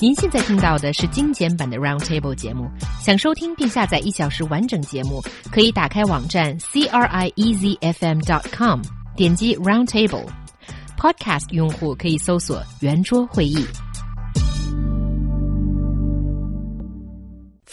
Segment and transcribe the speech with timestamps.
[0.00, 2.70] 您现在听到的是精简版的 Roundtable 节目。
[3.00, 8.80] 想收听并下载一小时完整节目，可以打开网站 c r i e z f m dot com，
[9.16, 10.26] 点击 Roundtable。
[10.96, 13.66] Podcast 用户可以搜索圆桌会议。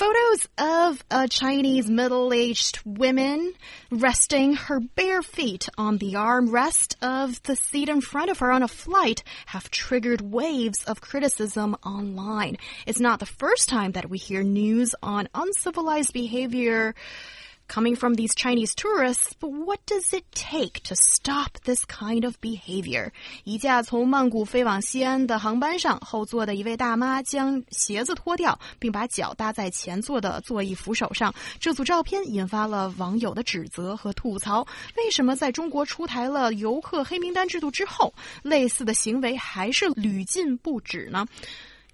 [0.06, 3.54] Photos of a Chinese middle-aged woman
[3.90, 8.62] resting her bare feet on the armrest of the seat in front of her on
[8.62, 12.58] a flight have triggered waves of criticism online.
[12.86, 16.94] It's not the first time that we hear news on uncivilized behavior
[17.68, 22.36] coming from these Chinese tourists, but what does it take to stop this kind of
[22.42, 23.12] behavior?
[23.44, 31.34] 一架从曼谷飞往西安的航班上，后座的一位大妈将鞋子脱掉，并把脚搭在前座的座椅扶手上。
[31.60, 34.66] 这组照片引发了网友的指责和吐槽。
[34.98, 38.14] 为什么在中国出台了游客黑名单制度之后，
[38.44, 41.26] 类似的行为还是屡禁不止呢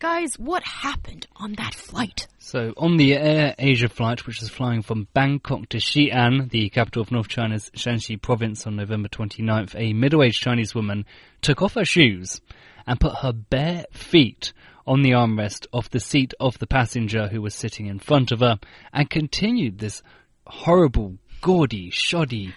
[0.02, 2.28] ？Guys, what happened on that flight?
[2.40, 7.04] So, on the Air Asia flight, which was flying from Bangkok to Xi'an, the capital
[7.04, 11.06] of North China's Shaanxi province, on November 29th, a middle aged Chinese woman
[11.44, 12.42] took off her shoes
[12.88, 14.54] and put her bare feet
[14.88, 18.40] on the armrest of the seat of the passenger who was sitting in front of
[18.40, 18.60] her
[18.92, 20.02] and continued this
[20.48, 22.56] horrible, gaudy, shoddy,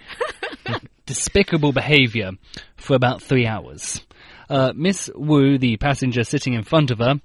[1.04, 2.30] despicable behaviour
[2.78, 4.00] for about three hours.
[4.48, 7.20] Uh, Miss Wu, the passenger sitting in front of her,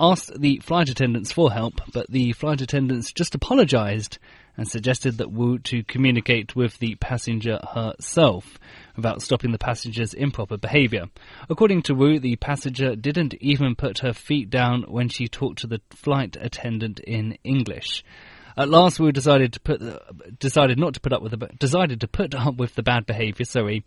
[0.00, 4.18] asked the flight attendants for help, but the flight attendants just apologized
[4.56, 8.58] and suggested that Wu to communicate with the passenger herself
[8.96, 11.04] about stopping the passenger's improper behavior.
[11.48, 15.68] According to Wu, the passenger didn't even put her feet down when she talked to
[15.68, 18.02] the flight attendant in English.
[18.58, 19.80] At last, we decided to put
[20.40, 23.44] decided not to put up with the decided to put up with the bad behaviour.
[23.44, 23.84] Sorry,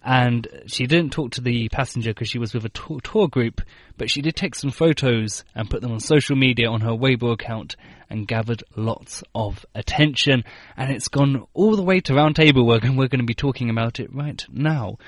[0.00, 3.62] and she didn't talk to the passenger because she was with a tour, tour, group,
[3.98, 7.32] but she did take some photos and put them on social media on her Weibo
[7.32, 7.74] account
[8.08, 10.44] and gathered lots of attention.
[10.76, 13.70] And it's gone all the way to Roundtable Work, and we're going to be talking
[13.70, 14.98] about it right now.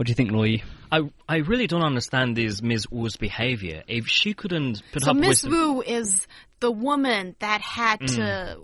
[0.00, 0.62] What do you think, Loy?
[0.90, 2.86] I I really don't understand this Ms.
[2.90, 3.82] Wu's behavior.
[3.86, 5.42] If she couldn't put so up Ms.
[5.42, 6.26] with Wu is
[6.60, 8.16] the woman that had Mm.
[8.16, 8.60] to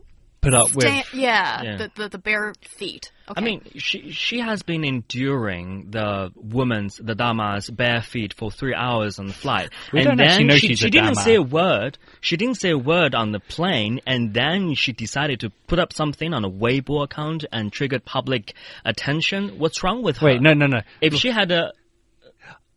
[0.46, 1.76] Put up stand, with yeah, Yeah.
[1.76, 3.10] The, the the bare feet.
[3.28, 3.40] Okay.
[3.40, 8.74] I mean, she she has been enduring the woman's the dama's bare feet for three
[8.74, 11.14] hours on the flight, We and don't then actually know she, she's she a didn't
[11.14, 11.22] dama.
[11.22, 11.98] say a word.
[12.20, 15.92] She didn't say a word on the plane, and then she decided to put up
[15.92, 19.58] something on a Weibo account and triggered public attention.
[19.58, 20.26] What's wrong with her?
[20.26, 20.82] Wait, no, no, no.
[21.00, 21.72] If she had a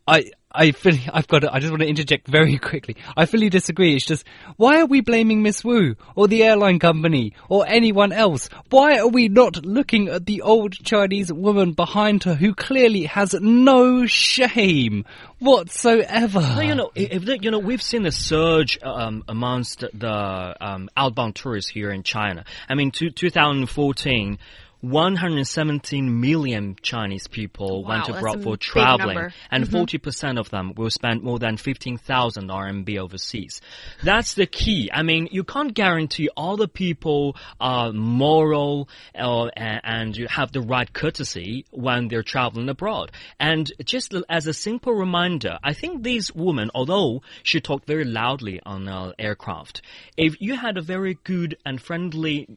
[0.08, 2.96] I, I fully, I've got to, I just want to interject very quickly.
[3.16, 3.96] I fully disagree.
[3.96, 4.26] It's just,
[4.58, 8.50] why are we blaming Miss Wu or the airline company or anyone else?
[8.72, 13.36] Why are we not looking at the old Chinese woman behind her who clearly has
[13.36, 15.06] no shame
[15.38, 16.40] whatsoever?
[16.40, 21.36] Well, you know, if you know, we've seen a surge um, amongst the um, outbound
[21.36, 22.44] tourists here in China.
[22.68, 24.40] I mean, to 2014.
[24.82, 31.22] 117 million Chinese people Wow, went abroad for traveling, and 40% of them will spend
[31.22, 33.62] more than 15,000 RMB overseas.
[34.04, 34.90] That's the key.
[34.94, 40.62] I mean, you can't guarantee all the people are moral uh, and, you have the
[40.62, 43.12] right courtesy when they're traveling abroad.
[43.40, 48.60] And just as a simple reminder, I think these women, although she talked very loudly
[48.66, 49.82] on uh, aircraft,
[50.18, 52.48] if you had a very good and friendly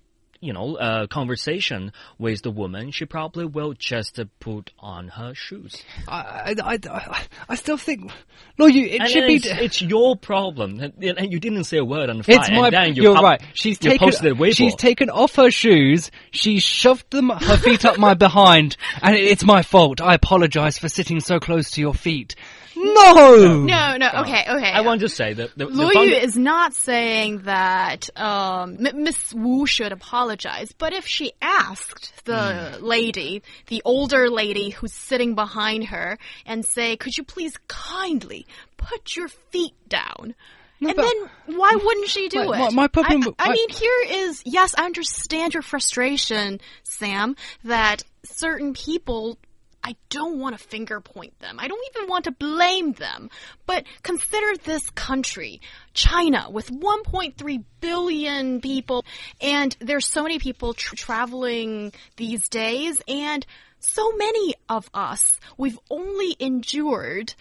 [0.43, 5.83] you know, uh, conversation with the woman, she probably will just put on her shoes.
[6.09, 8.11] I, I, I, I still think,
[8.59, 9.35] no, you, it And should then be.
[9.37, 12.41] it's, it's your problem, and and you didn't say a word on the flight.
[12.41, 12.67] It's my.
[12.67, 13.43] and then you you're pub- right.
[13.55, 14.09] She's you taken.
[14.09, 16.11] posted a She's taken off her shoes.
[16.33, 20.01] She shoved them her feet up my behind, and it's my fault.
[20.01, 22.35] I apologise for sitting so close to your feet.
[22.75, 23.65] No.
[23.67, 24.11] no, no.
[24.23, 24.71] Okay, okay.
[24.73, 28.79] I want to say that the, the Lu funda- Yu is not saying that um,
[28.81, 30.32] Miss Wu should apologize,
[30.79, 32.85] but if she asked the Hmm.
[32.85, 39.17] lady, the older lady who's sitting behind her, and say, "Could you please kindly put
[39.17, 40.35] your feet down?"
[40.81, 42.61] and but- then why wouldn't she do My- it?
[42.61, 47.37] my- my problem- I, I I- mean, here is yes, I understand your frustration, Sam,
[47.65, 49.39] that certain people
[49.85, 51.57] I don't want to finger point them.
[51.59, 53.31] I don't even want to blame them.
[53.67, 55.61] But consider this country,
[55.93, 59.05] China, with 1.3 billion people,
[59.41, 63.45] and there's so many people tr traveling these days, and
[63.81, 67.35] so many of us, we've only endured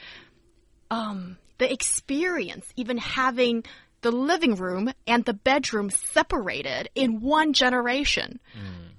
[0.90, 3.64] um, the experience, even having
[4.02, 8.40] the living room and the bedroom separated in one generation.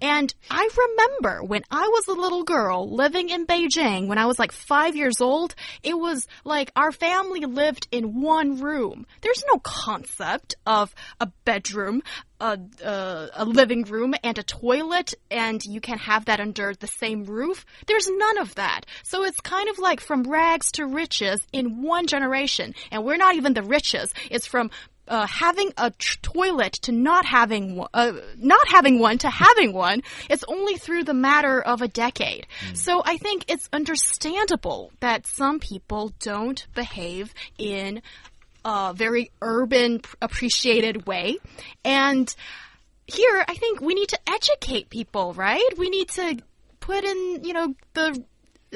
[0.03, 4.37] And I remember when I was a little girl living in Beijing, when I was
[4.37, 5.55] like five years old,
[5.85, 9.07] it was like our family lived in one room.
[9.21, 12.03] There's no concept of a bedroom,
[12.41, 16.89] a, a, a, living room and a toilet, and you can have that under the
[16.89, 17.65] same roof.
[17.87, 18.87] There's none of that.
[19.05, 22.75] So it's kind of like from rags to riches in one generation.
[22.91, 24.15] And we're not even the richest.
[24.29, 24.73] It's from
[25.09, 25.91] uh, having a
[26.23, 31.05] toilet to not having one, uh, not having one to having one, it's only through
[31.05, 32.47] the matter of a decade.
[32.69, 32.77] Mm.
[32.77, 38.03] So I think it's understandable that some people don't behave in
[38.65, 41.39] a very urban appreciated way.
[41.85, 42.33] And
[43.07, 45.69] here, I think we need to educate people, right?
[45.77, 46.39] We need to
[46.81, 48.25] put in, you know, the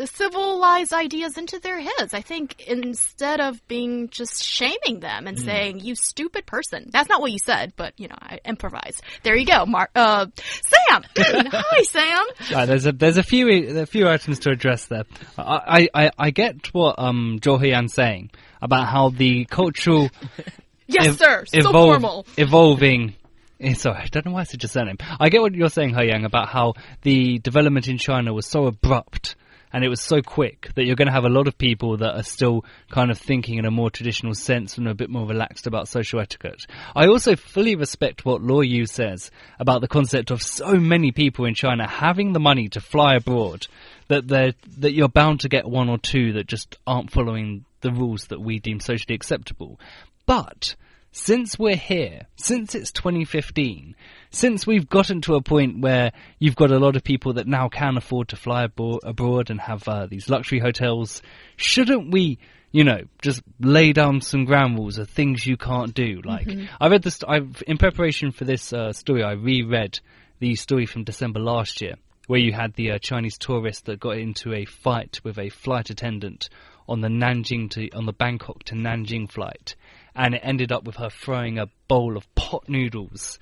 [0.04, 2.12] civilized ideas into their heads.
[2.12, 5.44] I think instead of being just shaming them and mm.
[5.44, 6.90] saying, you stupid person.
[6.90, 9.02] That's not what you said, but, you know, I improvised.
[9.22, 11.04] There you go, Mark, uh, Sam!
[11.16, 12.26] Hi, Sam!
[12.54, 15.04] Uh, there's a, there's a few, a few items to address there.
[15.38, 20.10] I, I, I get what, um, Heyan's saying about how the cultural
[20.86, 21.44] yes, ev sir.
[21.46, 22.26] So formal.
[22.36, 23.14] evolving.
[23.58, 24.98] Eh, sorry, I don't know why I said your surname.
[25.18, 29.36] I get what you're saying, He about how the development in China was so abrupt
[29.72, 32.16] and it was so quick that you're going to have a lot of people that
[32.16, 35.66] are still kind of thinking in a more traditional sense and a bit more relaxed
[35.66, 36.66] about social etiquette.
[36.94, 41.44] I also fully respect what Luo Yu says about the concept of so many people
[41.44, 43.66] in China having the money to fly abroad
[44.08, 47.90] that they that you're bound to get one or two that just aren't following the
[47.90, 49.80] rules that we deem socially acceptable.
[50.26, 50.76] But
[51.16, 53.96] since we're here, since it's 2015,
[54.30, 57.70] since we've gotten to a point where you've got a lot of people that now
[57.70, 61.22] can afford to fly abroad and have uh, these luxury hotels,
[61.56, 62.38] shouldn't we,
[62.70, 66.20] you know, just lay down some ground rules of things you can't do?
[66.22, 66.66] Like, mm-hmm.
[66.78, 69.98] I read this, I've, in preparation for this uh, story, I reread
[70.38, 71.94] the story from December last year,
[72.26, 75.88] where you had the uh, Chinese tourist that got into a fight with a flight
[75.88, 76.50] attendant
[76.86, 79.76] on the Nanjing to, on the Bangkok to Nanjing flight
[80.16, 83.38] and it ended up with her throwing a bowl of pot noodles,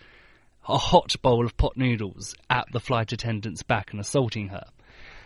[0.68, 4.64] a hot bowl of pot noodles, at the flight attendant's back and assaulting her.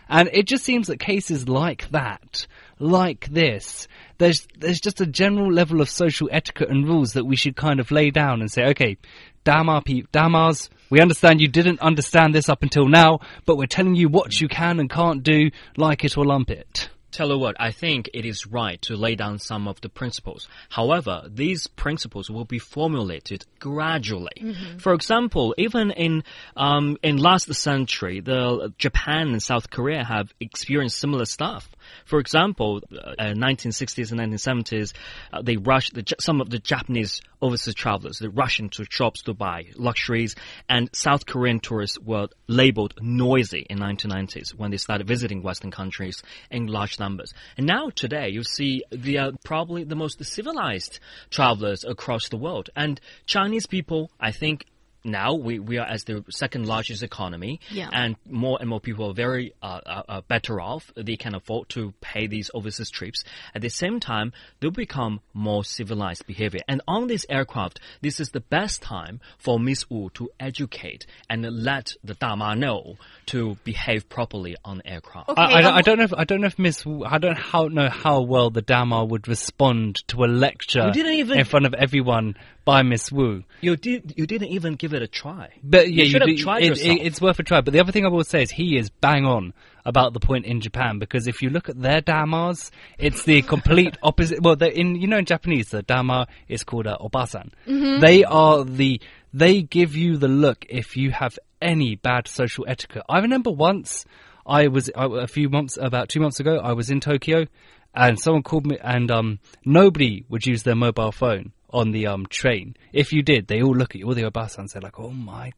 [0.07, 2.47] And it just seems that cases like that,
[2.79, 3.87] like this,
[4.17, 7.79] there's there's just a general level of social etiquette and rules that we should kind
[7.79, 8.97] of lay down and say, okay,
[9.43, 14.09] Dama, Damas, we understand you didn't understand this up until now, but we're telling you
[14.09, 16.89] what you can and can't do, like it or lump it.
[17.11, 20.47] Tell you what, I think it is right to lay down some of the principles.
[20.69, 24.39] However, these principles will be formulated gradually.
[24.41, 24.81] Mm -hmm.
[24.81, 26.23] For example, even in
[26.55, 31.69] um, in last century, the Japan and South Korea have experienced similar stuff.
[32.05, 34.93] For example, uh, 1960s and 1970s,
[35.31, 38.19] uh, they rushed the, some of the Japanese overseas travelers.
[38.19, 40.35] They rushed into shops to buy luxuries,
[40.67, 46.21] and South Korean tourists were labeled noisy in 1990s when they started visiting Western countries
[46.51, 47.33] in large numbers.
[47.57, 50.99] And now today, you see they are probably the most civilized
[51.29, 52.69] travelers across the world.
[52.75, 54.65] And Chinese people, I think,
[55.03, 57.89] now we, we are as the second largest economy, yeah.
[57.91, 60.91] and more and more people are very uh, uh, uh, better off.
[60.95, 63.23] They can afford to pay these overseas trips.
[63.55, 66.61] At the same time, they'll become more civilized behavior.
[66.67, 71.43] And on this aircraft, this is the best time for Miss Wu to educate and
[71.43, 72.97] let the Dama know
[73.27, 75.29] to behave properly on the aircraft.
[75.29, 76.05] Okay, I, I, I, don't know.
[76.05, 79.05] If, I don't know if Miss Wu, I don't how, know how well the Dama
[79.05, 82.35] would respond to a lecture in front of everyone
[82.65, 83.43] by Miss Wu.
[83.61, 84.13] You did.
[84.15, 85.49] You didn't even give it a try.
[85.63, 86.97] But yeah, you, should have tried it, yourself.
[86.97, 87.61] It, it's worth a try.
[87.61, 89.53] But the other thing I will say is he is bang on
[89.85, 93.97] about the point in Japan because if you look at their damas, it's the complete
[94.03, 94.41] opposite.
[94.41, 97.51] Well, in you know in Japanese the dama is called a obasan.
[97.67, 97.99] Mm -hmm.
[98.01, 99.01] They are the
[99.33, 103.03] they give you the look if you have any bad social etiquette.
[103.09, 104.05] I remember once
[104.45, 107.45] I was a few months about two months ago I was in Tokyo
[107.93, 112.25] and someone called me and um nobody would use their mobile phone on the um
[112.27, 112.75] train.
[112.93, 115.51] If you did, they all look at you, all the Obasans, they're like, oh my,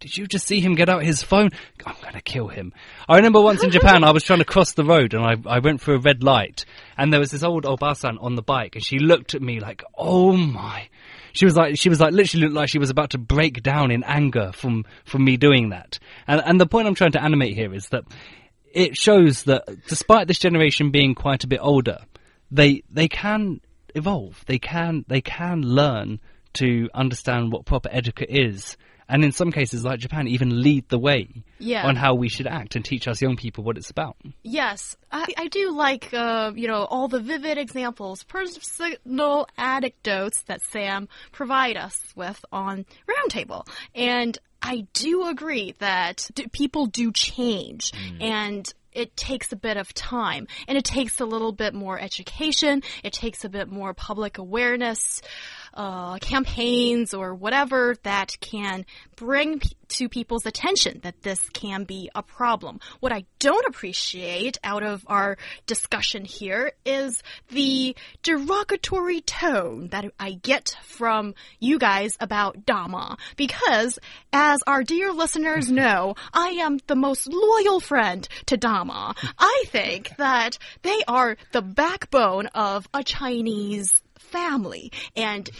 [0.00, 1.50] did you just see him get out his phone?
[1.84, 2.72] I'm gonna kill him.
[3.08, 5.58] I remember once in Japan, I was trying to cross the road and I, I
[5.58, 6.64] went through a red light
[6.96, 9.82] and there was this old Obasan on the bike and she looked at me like,
[9.96, 10.88] oh my.
[11.32, 13.90] She was like, she was like, literally looked like she was about to break down
[13.90, 15.98] in anger from, from me doing that.
[16.26, 18.04] And, and the point I'm trying to animate here is that
[18.72, 21.98] it shows that despite this generation being quite a bit older,
[22.50, 23.60] they, they can
[23.98, 24.44] evolve.
[24.46, 26.20] They can they can learn
[26.54, 28.76] to understand what proper etiquette is,
[29.08, 31.86] and in some cases, like Japan, even lead the way yeah.
[31.86, 34.16] on how we should act and teach us young people what it's about.
[34.42, 40.62] Yes, I, I do like uh, you know all the vivid examples, personal anecdotes that
[40.62, 47.92] Sam provide us with on Roundtable, and I do agree that d- people do change
[48.20, 52.82] and it takes a bit of time and it takes a little bit more education.
[53.02, 55.22] It takes a bit more public awareness,
[55.78, 62.10] uh, campaigns or whatever that can bring p- to people's attention that this can be
[62.16, 62.80] a problem.
[62.98, 67.94] What I don't appreciate out of our discussion here is the
[68.24, 73.16] derogatory tone that I get from you guys about Dama.
[73.36, 74.00] Because,
[74.32, 79.14] as our dear listeners know, I am the most loyal friend to Dama.
[79.38, 85.50] I think that they are the backbone of a Chinese family and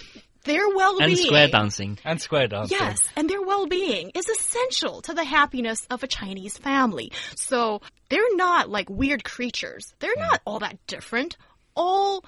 [0.45, 1.99] their well-being And square dancing.
[2.05, 2.79] And square dancing.
[2.81, 7.13] Yes, and their well-being is essential to the happiness of a Chinese family.
[7.37, 9.93] So they're not like weird creatures.
[9.99, 10.29] They're mm.
[10.31, 11.37] not all that different.
[11.75, 12.25] All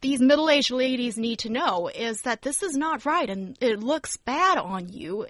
[0.00, 4.16] these middle-aged ladies need to know is that this is not right and it looks
[4.18, 5.26] bad on you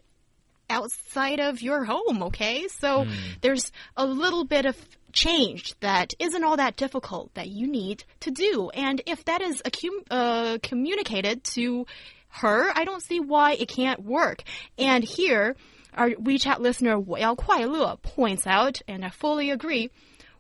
[0.72, 2.66] outside of your home, okay?
[2.68, 3.10] So hmm.
[3.42, 4.76] there's a little bit of
[5.12, 8.70] change that isn't all that difficult that you need to do.
[8.70, 11.86] And if that is accum- uh, communicated to
[12.28, 14.42] her, I don't see why it can't work.
[14.78, 15.54] And here,
[15.92, 19.90] our WeChat listener Yao Kuai uh, points out, and I fully agree,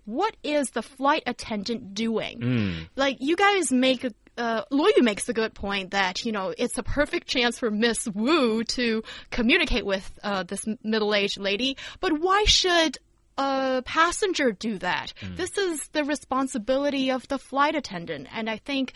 [0.04, 2.40] what is the flight attendant doing?
[2.40, 2.78] Hmm.
[2.96, 6.78] Like, you guys make a uh, Luoyu makes a good point that you know it's
[6.78, 11.76] a perfect chance for Miss Wu to communicate with uh, this middle-aged lady.
[12.00, 12.98] But why should
[13.38, 15.12] a passenger do that?
[15.36, 18.94] This is the responsibility of the flight attendant, and I think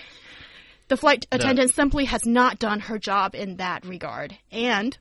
[0.89, 4.37] the flight attendant simply has not done her job in that regard.
[4.53, 4.97] And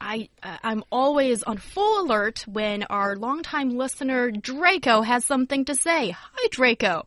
[0.00, 5.74] I uh, I'm always on full alert when our longtime listener Draco has something to
[5.74, 6.10] say.
[6.10, 7.06] Hi Draco.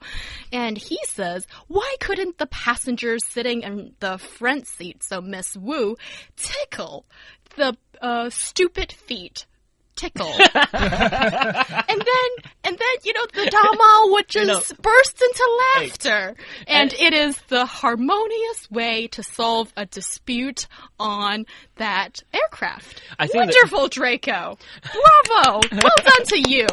[0.51, 5.97] And he says, "Why couldn't the passengers sitting in the front seat, so Miss Wu,
[6.35, 7.05] tickle
[7.55, 9.45] the uh, stupid feet?"
[9.95, 12.29] Tickle, and then
[12.63, 16.35] and then you know the Dama would just know- burst into laughter,
[16.65, 20.67] and it is the harmonious way to solve a dispute
[21.03, 21.45] on
[21.75, 23.01] that aircraft.
[23.19, 24.57] I think that- Wonderful, Draco!
[24.81, 25.59] Bravo!
[25.71, 26.65] well done to you.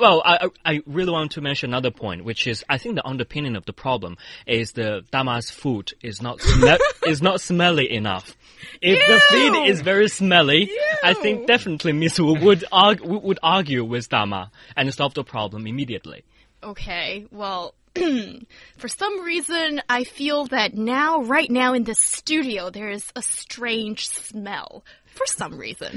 [0.00, 3.54] Well, I, I really want to mention another point, which is I think the underpinning
[3.56, 6.40] of the problem is the Dama's food is not
[7.06, 8.34] is not smelly enough.
[8.80, 9.52] If the Ew.
[9.52, 10.70] feed is very smelly,
[11.04, 15.66] I think definitely Miss Wu would argue would argue with Dama and solve the problem
[15.66, 16.24] immediately.
[16.62, 17.74] Okay, well.
[18.78, 23.22] For some reason, I feel that now, right now in the studio, there is a
[23.22, 24.84] strange smell.
[25.14, 25.96] For some reason.